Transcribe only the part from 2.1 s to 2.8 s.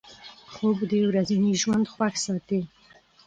ساتي